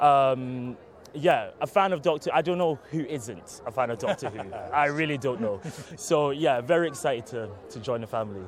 Um, 0.00 0.76
yeah, 1.14 1.50
a 1.60 1.66
fan 1.66 1.92
of 1.92 2.02
Doctor 2.02 2.30
I 2.34 2.42
don't 2.42 2.58
know 2.58 2.78
who 2.90 3.04
isn't 3.04 3.62
a 3.64 3.70
fan 3.70 3.90
of 3.90 3.98
Doctor 3.98 4.30
Who. 4.30 4.52
I 4.72 4.86
really 4.86 5.16
don't 5.16 5.40
know. 5.40 5.60
So 5.96 6.30
yeah, 6.30 6.60
very 6.60 6.88
excited 6.88 7.26
to, 7.26 7.48
to 7.70 7.80
join 7.80 8.00
the 8.00 8.08
family. 8.08 8.42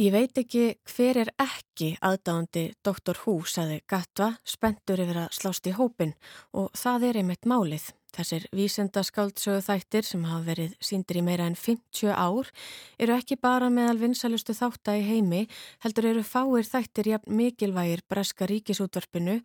Ég 0.00 0.14
veit 0.14 0.38
ekki 0.40 0.62
hver 0.88 1.18
er 1.20 1.28
ekki 1.36 1.90
aðdáðandi 2.00 2.62
Dr. 2.80 3.18
Who, 3.20 3.42
saði 3.44 3.82
Gatva, 3.84 4.30
spendur 4.48 5.02
yfir 5.04 5.18
að 5.26 5.34
slást 5.36 5.68
í 5.68 5.74
hópin 5.76 6.14
og 6.56 6.70
það 6.72 7.04
er 7.10 7.18
einmitt 7.20 7.44
málið. 7.44 7.90
Þessir 8.16 8.46
vísendaskáldsögu 8.56 9.60
þættir 9.66 10.08
sem 10.08 10.24
hafa 10.24 10.46
verið 10.46 10.72
síndir 10.80 11.20
í 11.20 11.24
meira 11.26 11.50
en 11.50 11.58
50 11.58 12.16
ár 12.16 12.48
eru 12.96 13.18
ekki 13.18 13.36
bara 13.44 13.68
meðal 13.68 14.00
vinsalustu 14.00 14.56
þátta 14.56 14.96
í 14.96 15.04
heimi, 15.04 15.42
heldur 15.84 16.08
eru 16.14 16.24
fáir 16.24 16.64
þættir 16.64 17.12
jafn 17.12 17.36
mikilvægir 17.36 18.00
breska 18.08 18.48
ríkisútvarpinu 18.48 19.42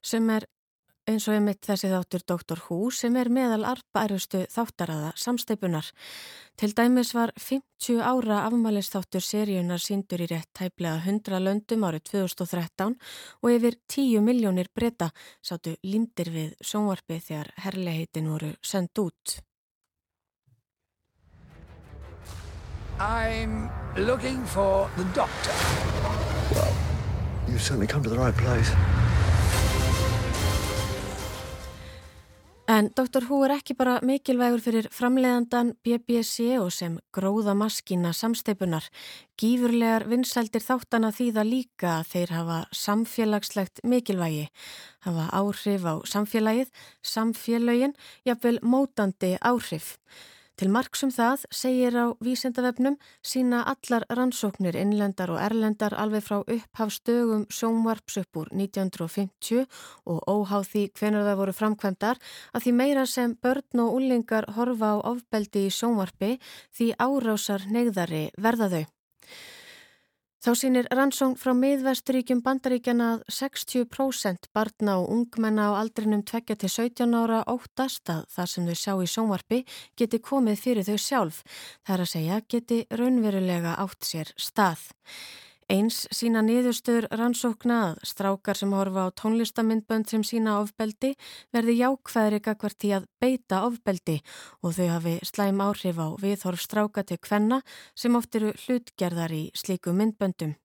sem 0.00 0.32
er 0.32 0.48
eins 1.08 1.24
og 1.28 1.38
einmitt 1.38 1.64
þessi 1.64 1.88
þáttur 1.88 2.24
Dr. 2.28 2.60
Who 2.66 2.90
sem 2.92 3.16
er 3.16 3.30
meðal 3.32 3.64
arbærustu 3.68 4.42
þáttaraða 4.52 5.14
samsteipunar. 5.16 5.88
Til 6.58 6.74
dæmis 6.76 7.14
var 7.16 7.32
50 7.38 8.02
ára 8.04 8.42
afmælistáttur 8.48 9.24
seríunar 9.24 9.80
síndur 9.80 10.24
í 10.24 10.28
rétt 10.28 10.50
tæplega 10.58 11.00
100 11.00 11.40
löndum 11.40 11.86
árið 11.88 12.04
2013 12.12 12.96
og 13.42 13.50
yfir 13.54 13.78
10 13.88 14.24
miljónir 14.26 14.68
breyta 14.74 15.10
sáttu 15.40 15.76
lindir 15.82 16.32
við 16.34 16.54
sjónvarpi 16.60 17.20
þegar 17.24 17.52
herleheitin 17.64 18.28
voru 18.28 18.52
sendt 18.62 18.98
út. 18.98 19.38
I'm 22.98 23.70
looking 23.96 24.44
for 24.44 24.90
the 24.96 25.04
doctor. 25.14 25.54
Well, 26.50 26.74
you've 27.46 27.62
certainly 27.62 27.86
come 27.86 28.02
to 28.02 28.10
the 28.10 28.18
right 28.18 28.36
place. 28.36 28.74
En 32.68 32.90
Dr. 32.92 33.24
Who 33.24 33.46
er 33.46 33.54
ekki 33.54 33.72
bara 33.78 33.94
mikilvægur 34.04 34.60
fyrir 34.60 34.86
framleiðandan 34.92 35.70
BBC 35.80 36.50
og 36.60 36.68
sem 36.76 36.98
gróða 37.16 37.54
maskína 37.56 38.10
samsteipunar. 38.12 38.84
Gífurlegar 39.40 40.04
vinsældir 40.10 40.60
þáttana 40.60 41.08
þýða 41.16 41.46
líka 41.48 41.94
að 42.02 42.10
þeir 42.12 42.34
hafa 42.36 42.58
samfélagslegt 42.76 43.80
mikilvægi, 43.88 44.50
hafa 45.08 45.30
áhrif 45.40 45.88
á 45.88 45.94
samfélagið, 46.12 46.68
samfélögin, 47.00 47.96
jafnvel 48.28 48.60
mótandi 48.60 49.38
áhrif. 49.40 49.94
Til 50.58 50.72
marksum 50.74 51.12
það 51.14 51.44
segir 51.54 51.94
á 51.94 52.10
vísendavefnum 52.18 52.96
sína 53.22 53.60
allar 53.70 54.02
rannsóknir 54.10 54.74
innlendar 54.80 55.30
og 55.30 55.38
erlendar 55.38 55.94
alveg 55.94 56.24
frá 56.26 56.40
upphafstögum 56.40 57.44
sjónvarps 57.46 58.18
upp 58.24 58.40
úr 58.42 58.50
1950 58.50 59.68
og 60.10 60.18
óháð 60.26 60.68
því 60.72 60.84
hvenar 60.98 61.28
það 61.28 61.40
voru 61.44 61.56
framkvæmdar 61.60 62.22
að 62.50 62.66
því 62.66 62.76
meira 62.82 63.06
sem 63.06 63.38
börn 63.38 63.86
og 63.86 63.94
úlingar 64.00 64.50
horfa 64.58 64.96
á 64.98 65.06
ofbeldi 65.14 65.68
í 65.70 65.74
sjónvarpi 65.78 66.34
því 66.74 66.92
árásar 66.98 67.70
neyðari 67.70 68.26
verða 68.34 68.72
þau. 68.74 68.86
Þá 70.38 70.52
sínir 70.54 70.86
rannsóng 70.94 71.32
frá 71.34 71.50
miðvesturíkjum 71.58 72.44
bandaríkjana 72.46 73.08
að 73.16 73.22
60% 73.34 74.46
barna 74.54 74.94
og 75.00 75.08
ungmenna 75.10 75.64
á 75.74 75.80
aldrinum 75.80 76.22
2-17 76.22 77.16
ára 77.18 77.40
óttast 77.50 78.06
að 78.14 78.22
það 78.36 78.52
sem 78.52 78.68
þau 78.68 78.76
sjá 78.78 78.92
í 79.02 79.08
sjónvarpi 79.14 79.58
geti 79.98 80.22
komið 80.22 80.62
fyrir 80.62 80.86
þau 80.86 81.02
sjálf. 81.02 81.42
Það 81.82 81.94
er 81.96 82.04
að 82.04 82.12
segja 82.12 82.38
geti 82.54 82.78
raunverulega 82.94 83.74
átt 83.82 84.06
sér 84.06 84.30
stað. 84.38 84.86
Eins 85.68 86.06
sína 86.16 86.40
niðurstöður 86.40 87.10
rannsókna 87.12 87.78
að 87.90 87.98
strákar 88.08 88.56
sem 88.56 88.70
horfa 88.72 89.02
á 89.04 89.16
tónlistamindbönd 89.20 90.08
sem 90.08 90.22
sína 90.24 90.54
ofbeldi 90.62 91.10
verði 91.52 91.74
jákvæðri 91.82 92.38
gagvart 92.46 92.86
í 92.88 92.94
að 92.96 93.04
beita 93.20 93.60
ofbeldi 93.66 94.14
og 94.64 94.78
þau 94.78 94.88
hafi 94.94 95.14
slæm 95.28 95.60
áhrif 95.60 96.00
á 96.00 96.08
viðhorf 96.24 96.64
stráka 96.64 97.04
til 97.04 97.20
kvenna 97.20 97.60
sem 97.92 98.16
oft 98.16 98.40
eru 98.40 98.54
hlutgerðar 98.64 99.36
í 99.36 99.42
slíku 99.52 99.92
myndböndum. 99.92 100.56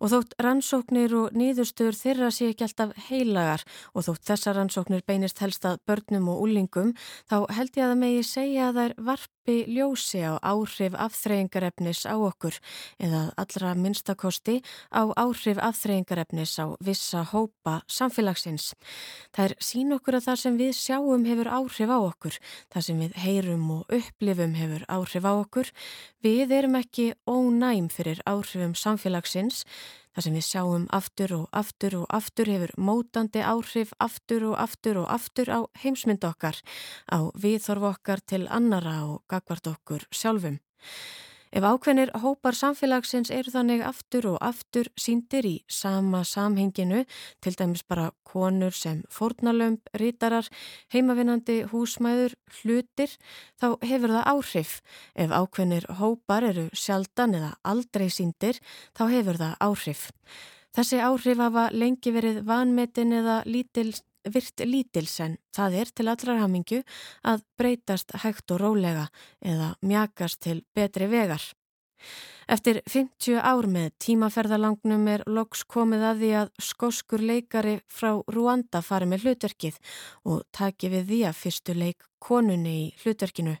Og 0.00 0.10
þótt 0.10 0.34
rannsóknir 0.42 1.14
og 1.14 1.34
nýðustur 1.36 1.94
þeirra 1.94 2.32
sé 2.34 2.48
ekki 2.50 2.66
alltaf 2.66 2.96
heilagar 3.10 3.62
og 3.94 4.08
þótt 4.08 4.26
þessar 4.32 4.56
rannsóknir 4.58 5.04
beinist 5.06 5.38
helst 5.44 5.66
að 5.68 5.82
börnum 5.86 6.32
og 6.32 6.46
úlingum 6.48 6.94
þá 7.30 7.44
held 7.52 7.76
ég 7.76 7.84
að 7.84 7.92
það 7.92 8.00
megi 8.02 8.22
segja 8.26 8.70
að 8.72 8.80
þær 8.80 8.94
varpi 9.50 9.66
ljósi 9.66 10.20
á 10.22 10.38
áhrif 10.42 10.94
afþreyingarefnis 10.94 12.06
á 12.06 12.14
okkur 12.14 12.54
eða 13.02 13.32
allra 13.36 13.74
minnstakosti 13.74 14.62
á 14.94 15.10
áhrif 15.16 15.58
afþreyingarefnis 15.58 16.58
á 16.62 16.76
vissa 16.78 17.24
hópa 17.24 17.82
samfélagsins. 17.88 18.74
Það 19.34 19.44
er 19.44 19.54
sín 19.58 19.92
okkur 19.92 20.14
að 20.18 20.26
það 20.28 20.38
sem 20.42 20.58
við 20.58 20.72
sjáum 20.78 21.26
hefur 21.26 21.48
áhrif 21.50 21.90
á 21.90 21.98
okkur, 21.98 22.34
það 22.70 22.82
sem 22.86 23.00
við 23.00 23.12
heyrum 23.24 23.70
og 23.70 23.90
upplifum 23.90 24.54
hefur 24.54 24.84
áhrif 24.88 25.24
á 25.26 25.32
okkur. 25.34 25.72
Við 26.22 26.52
erum 26.52 26.78
ekki 26.78 27.14
ónæm 27.26 27.90
fyrir 27.90 28.22
áhrifum 28.26 28.74
samfélagsins 28.74 29.64
Það 30.10 30.24
sem 30.26 30.36
við 30.36 30.46
sjáum 30.46 30.86
aftur 30.96 31.32
og 31.36 31.44
aftur 31.54 31.96
og 32.00 32.06
aftur 32.10 32.50
hefur 32.50 32.72
mótandi 32.82 33.44
áhrif 33.46 33.92
aftur 34.02 34.48
og 34.50 34.56
aftur 34.58 35.04
og 35.04 35.06
aftur 35.14 35.52
á 35.54 35.60
heimsmynd 35.84 36.26
okkar, 36.26 36.58
á 37.14 37.30
viðþorf 37.38 37.86
okkar 37.94 38.24
til 38.26 38.48
annara 38.50 38.96
og 39.06 39.22
gagvart 39.30 39.70
okkur 39.70 40.08
sjálfum. 40.10 40.58
Ef 41.50 41.64
ákveðnir 41.66 42.12
hópar 42.22 42.54
samfélagsins 42.54 43.32
eru 43.34 43.50
þannig 43.50 43.80
aftur 43.82 44.28
og 44.30 44.36
aftur 44.38 44.86
síndir 44.94 45.46
í 45.48 45.54
sama 45.66 46.20
samhenginu, 46.22 47.02
til 47.42 47.56
dæmis 47.58 47.82
bara 47.82 48.12
konur 48.22 48.70
sem 48.70 49.00
fórnalömp, 49.10 49.90
rítarar, 49.98 50.46
heimavinnandi 50.94 51.64
húsmæður, 51.72 52.36
hlutir, 52.60 53.16
þá 53.58 53.74
hefur 53.82 54.14
það 54.14 54.30
áhrif. 54.34 54.76
Ef 55.18 55.34
ákveðnir 55.34 55.88
hópar 55.98 56.46
eru 56.52 56.68
sjaldan 56.70 57.34
eða 57.40 57.50
aldrei 57.66 58.06
síndir, 58.14 58.62
þá 58.94 59.04
hefur 59.10 59.42
það 59.42 59.58
áhrif. 59.66 60.06
Þessi 60.70 61.00
áhrif 61.02 61.42
hafa 61.42 61.66
lengi 61.74 62.14
verið 62.14 62.44
vanmetin 62.46 63.10
eða 63.18 63.40
lítils 63.42 64.04
virt 64.28 64.64
lítils 64.66 65.20
en 65.20 65.38
það 65.56 65.78
er 65.82 65.94
til 65.94 66.08
allrar 66.10 66.42
hamingu 66.42 66.82
að 67.24 67.46
breytast 67.58 68.12
hægt 68.24 68.50
og 68.50 68.60
rólega 68.62 69.08
eða 69.40 69.74
mjakast 69.80 70.42
til 70.44 70.60
betri 70.74 71.08
vegar. 71.10 71.42
Eftir 72.50 72.80
50 72.90 73.38
ár 73.38 73.68
með 73.70 73.92
tímaferðalangnum 74.02 75.04
er 75.12 75.22
loks 75.30 75.62
komið 75.70 76.06
að 76.08 76.22
því 76.22 76.30
að 76.40 76.48
skoskur 76.66 77.22
leikari 77.22 77.76
frá 77.86 78.16
Ruanda 78.34 78.80
fari 78.82 79.06
með 79.06 79.26
hlutverkið 79.26 79.76
og 80.26 80.42
taki 80.56 80.90
við 80.90 81.04
því 81.12 81.20
að 81.28 81.38
fyrstu 81.44 81.76
leik 81.76 82.08
konunni 82.18 82.76
í 82.80 82.88
hlutverkinu. 83.04 83.54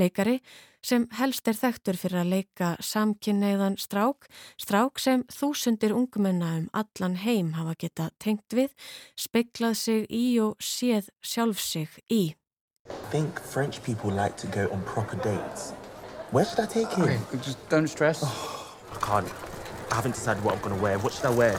Leikari 0.00 0.40
sem 0.86 1.08
helst 1.18 1.48
er 1.50 1.58
þekktur 1.58 1.98
fyrir 1.98 2.22
að 2.22 2.32
leika 2.36 2.70
samkynneiðan 2.78 3.78
strák, 3.82 4.30
strák 4.60 5.02
sem 5.02 5.26
þúsundir 5.32 5.96
ungmenna 5.96 6.54
um 6.60 6.66
allan 6.72 7.18
heim 7.26 7.54
hafa 7.58 7.74
geta 7.82 8.10
tengt 8.22 8.54
við, 8.54 8.72
speiklað 9.18 9.78
sig 9.82 10.06
í 10.06 10.24
og 10.42 10.54
séð 10.62 11.10
sjálf 11.22 11.62
sig 11.62 11.90
í. 12.06 12.36
think 13.10 13.40
French 13.40 13.82
people 13.82 14.10
like 14.10 14.36
to 14.36 14.46
go 14.46 14.68
on 14.70 14.82
proper 14.82 15.16
dates. 15.16 15.72
Where 16.30 16.44
should 16.44 16.60
I 16.60 16.66
take 16.66 16.90
him? 16.92 17.04
Okay, 17.04 17.18
just 17.42 17.68
don't 17.68 17.88
stress. 17.88 18.22
I 18.22 18.98
can't. 19.00 19.32
I 19.90 19.94
haven't 19.94 20.14
decided 20.14 20.44
what 20.44 20.54
I'm 20.54 20.62
gonna 20.62 20.82
wear. 20.82 20.98
What 20.98 21.12
should 21.12 21.26
I 21.26 21.30
wear? 21.30 21.58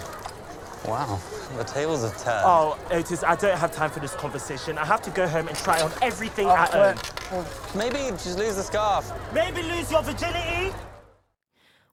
Wow, 0.85 1.19
the 1.57 1.63
tables 1.63 2.03
have 2.03 2.17
turned. 2.23 2.45
Oh, 2.45 2.77
Otis, 2.91 3.23
I 3.23 3.35
don't 3.35 3.57
have 3.57 3.71
time 3.71 3.89
for 3.89 3.99
this 3.99 4.15
conversation. 4.15 4.77
I 4.77 4.85
have 4.85 5.01
to 5.01 5.11
go 5.11 5.27
home 5.27 5.47
and 5.47 5.57
try 5.57 5.81
on 5.81 5.91
everything 6.01 6.47
at 6.47 6.69
home. 6.69 7.45
Maybe 7.75 7.99
just 8.11 8.37
lose 8.37 8.55
the 8.55 8.63
scarf. 8.63 9.11
Maybe 9.33 9.63
lose 9.63 9.91
your 9.91 10.03
virginity? 10.03 10.71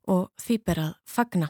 Og 0.07 0.29
því 0.39 0.59
ber 0.65 0.81
að 0.83 0.97
fagna. 1.09 1.49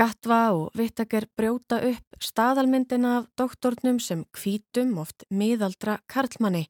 Gatva 0.00 0.38
og 0.56 0.70
Vittager 0.78 1.26
brjóta 1.36 1.76
upp 1.84 2.22
staðalmyndina 2.24 3.18
af 3.18 3.26
doktornum 3.36 3.98
sem 4.00 4.22
kvítum 4.32 4.94
oft 5.02 5.26
miðaldra 5.28 5.98
karlmanni. 6.08 6.64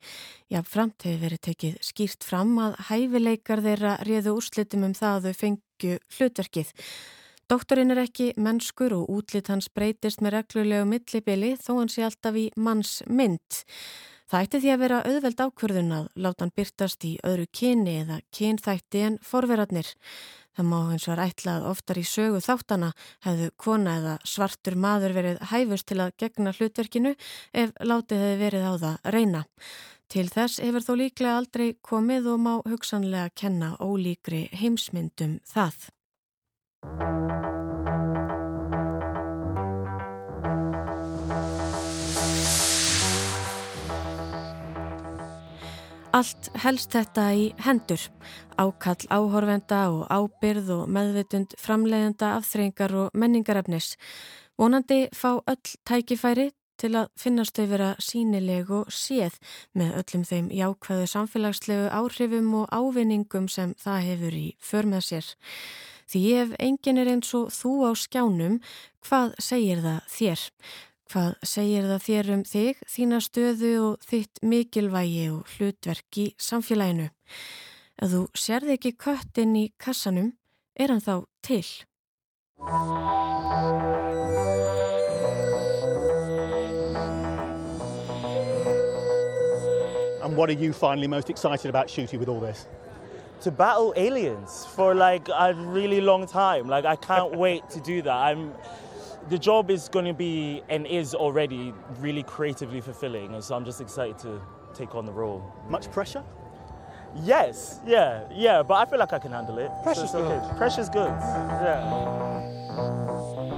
Já, 0.51 0.65
framt 0.67 1.07
hefur 1.07 1.29
verið 1.29 1.43
tekið 1.47 1.77
skýrt 1.85 2.27
fram 2.27 2.57
að 2.59 2.75
hæfileikar 2.89 3.63
þeirra 3.63 3.95
réðu 4.09 4.35
úrslitum 4.41 4.89
um 4.89 4.97
það 4.99 5.17
að 5.21 5.29
þau 5.29 5.41
fengju 5.45 5.99
hlutverkið. 6.17 6.75
Doktorinn 7.51 7.91
er 7.91 7.99
ekki 8.05 8.29
mennskur 8.39 8.93
og 8.95 9.09
útlit 9.11 9.49
hans 9.51 9.67
breytist 9.75 10.21
með 10.23 10.37
reglulegu 10.37 10.85
millibili 10.87 11.57
þó 11.59 11.81
hann 11.81 11.89
sé 11.91 12.05
alltaf 12.07 12.39
í 12.39 12.45
manns 12.55 13.01
mynd. 13.11 13.59
Það 14.31 14.45
ætti 14.47 14.61
því 14.63 14.71
að 14.71 14.83
vera 14.85 15.01
auðveld 15.09 15.43
ákvörðun 15.43 15.97
að 15.97 16.07
láta 16.15 16.45
hann 16.45 16.55
byrtast 16.55 17.09
í 17.09 17.11
öðru 17.27 17.49
kyni 17.51 17.97
eða 18.05 18.21
kynþætti 18.39 19.05
en 19.09 19.19
forverarnir. 19.27 19.91
Það 20.55 20.71
má 20.71 20.79
eins 20.93 21.09
og 21.09 21.17
er 21.17 21.25
ætlað 21.27 21.69
oftar 21.73 21.99
í 21.99 22.07
sögu 22.07 22.39
þáttana 22.47 22.95
hefðu 23.27 23.53
kona 23.59 23.99
eða 23.99 24.17
svartur 24.23 24.79
maður 24.79 25.19
verið 25.19 25.45
hæfust 25.51 25.91
til 25.91 26.01
að 26.07 26.17
gegna 26.23 26.55
hlutverkinu 26.55 27.17
ef 27.51 27.75
látið 27.83 28.27
hefði 28.29 28.43
verið 28.47 28.69
á 28.71 28.75
það 28.87 29.15
reyna. 29.19 29.47
Til 30.07 30.31
þess 30.31 30.63
hefur 30.63 30.87
þó 30.87 30.99
líklega 31.03 31.39
aldrei 31.43 31.71
komið 31.83 32.31
og 32.31 32.45
má 32.47 32.53
hugsanlega 32.63 33.35
kenna 33.35 33.75
ólíkri 33.83 34.47
heimsmyndum 34.55 35.41
það. 35.43 35.91
Allt 46.11 46.49
helst 46.59 46.91
þetta 46.91 47.25
í 47.39 47.43
hendur, 47.63 48.03
ákall 48.59 49.05
áhorfenda 49.15 49.83
og 49.93 50.09
ábyrð 50.11 50.73
og 50.75 50.89
meðvitund 50.91 51.55
framleiðenda 51.61 52.33
afþreyingar 52.41 52.95
og 53.05 53.15
menningarefnis. 53.15 53.95
Vonandi 54.59 55.05
fá 55.15 55.39
öll 55.39 55.77
tækifæri 55.87 56.51
til 56.81 56.97
að 56.99 57.13
finnast 57.21 57.55
þau 57.57 57.69
vera 57.71 57.91
sínileg 58.03 58.73
og 58.75 58.91
séð 58.91 59.37
með 59.77 59.95
öllum 60.01 60.27
þeim 60.27 60.51
jákvæðu 60.57 61.07
samfélagslegu 61.15 61.87
áhrifum 61.95 62.51
og 62.63 62.75
ávinningum 62.75 63.47
sem 63.53 63.77
það 63.79 64.05
hefur 64.09 64.41
í 64.41 64.47
för 64.59 64.91
með 64.91 65.07
sér. 65.13 65.31
Því 66.11 66.21
ef 66.35 66.55
engin 66.59 66.99
er 66.99 67.09
eins 67.13 67.29
og 67.39 67.53
þú 67.55 67.73
á 67.87 67.91
skjánum, 67.95 68.57
hvað 69.07 69.37
segir 69.39 69.79
það 69.85 70.01
þér? 70.11 70.41
Hvað 71.11 71.29
segir 71.47 71.87
það 71.87 72.03
þér 72.07 72.31
um 72.35 72.43
þig, 72.51 72.81
þína 72.91 73.21
stöðu 73.23 73.71
og 73.85 74.09
þitt 74.09 74.41
mikilvægi 74.43 75.29
og 75.31 75.53
hlutverk 75.55 76.19
í 76.19 76.27
samfélaginu? 76.35 77.07
Ef 78.03 78.11
þú 78.11 78.25
sérði 78.35 78.75
ekki 78.75 78.95
köttin 78.99 79.55
í 79.55 79.65
kassanum, 79.79 80.33
er 80.75 80.91
hann 80.91 81.05
þá 81.05 81.15
til? 81.47 81.63
And 90.21 90.37
what 90.37 90.51
are 90.51 90.59
you 90.59 90.73
finally 90.73 91.07
most 91.07 91.31
excited 91.31 91.71
about 91.71 91.89
shooting 91.89 92.19
with 92.19 92.29
all 92.29 92.41
this? 92.41 92.67
To 93.43 93.51
battle 93.51 93.95
aliens 93.97 94.67
for 94.75 94.95
like 94.95 95.29
a 95.29 95.55
really 95.55 96.01
long 96.01 96.27
time. 96.27 96.69
Like 96.69 96.85
I 96.85 96.97
can't 96.97 97.37
wait 97.45 97.69
to 97.71 97.81
do 97.81 98.03
that. 98.03 98.13
I'm 98.15 98.53
the 99.29 99.39
job 99.39 99.71
is 99.71 99.89
going 99.89 100.07
to 100.07 100.15
be 100.15 100.63
and 100.69 100.87
is 100.87 101.15
already 101.15 101.73
really 102.01 102.23
creatively 102.23 102.81
fulfilling 102.81 103.35
and 103.35 103.45
so 103.45 103.55
I'm 103.55 103.65
just 103.65 103.81
excited 103.81 104.19
to 104.19 104.41
take 104.75 104.95
on 104.95 105.05
the 105.07 105.13
role. 105.13 105.43
Much 105.69 105.91
pressure? 105.91 106.25
Yes, 107.23 107.81
yeah, 107.87 108.23
yeah, 108.33 108.63
but 108.63 108.75
I 108.75 108.85
feel 108.89 108.99
like 108.99 109.13
I 109.13 109.19
can 109.19 109.33
handle 109.33 109.59
it. 109.59 109.71
Pressure's 109.83 110.13
so 110.13 110.19
it's 110.19 110.31
okay. 110.31 110.49
good. 110.49 110.57
Pressure's 110.59 110.89
good. 110.89 111.09
Yeah. 111.09 112.41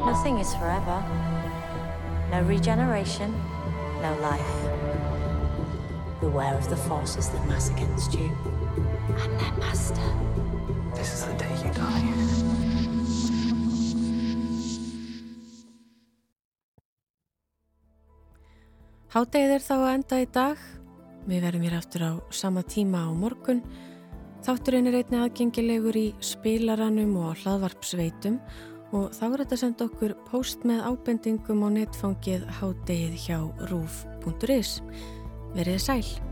Nothing 0.06 0.38
is 0.38 0.54
forever. 0.54 1.04
No 2.30 2.40
regeneration, 2.42 3.32
no 4.00 4.18
life. 4.22 4.40
Beware 6.20 6.54
of 6.54 6.68
the 6.70 6.76
forces 6.76 7.28
that 7.28 7.46
mass 7.46 7.68
against 7.70 8.14
you 8.14 8.30
and 9.08 9.40
their 9.40 9.52
master. 9.58 10.08
This 10.94 11.12
is 11.14 11.24
the 11.26 11.34
day 11.34 11.54
you 11.64 11.70
die. 11.74 12.02
Hádegið 19.12 19.50
er 19.52 19.60
þá 19.60 19.74
að 19.76 19.90
enda 19.92 20.18
í 20.22 20.28
dag. 20.32 20.60
Við 21.28 21.42
verðum 21.44 21.66
hér 21.66 21.74
aftur 21.76 22.04
á 22.08 22.12
sama 22.32 22.62
tíma 22.64 23.04
á 23.04 23.10
morgun. 23.12 23.60
Þátturinn 24.42 24.88
er 24.88 24.96
einni 25.02 25.20
aðgengilegur 25.20 25.98
í 26.00 26.06
spilaranum 26.24 27.12
og 27.20 27.36
hlaðvarpsveitum 27.42 28.40
og 28.96 29.12
þá 29.12 29.22
er 29.28 29.44
þetta 29.44 29.58
að 29.58 29.62
senda 29.66 29.86
okkur 29.90 30.16
post 30.32 30.66
með 30.68 30.82
ábendingum 30.88 31.62
á 31.64 31.68
netfangið 31.76 32.48
hádegið 32.58 33.16
hjá 33.28 33.38
rúf.is. 33.68 34.78
Verið 35.52 35.82
sæl! 35.84 36.31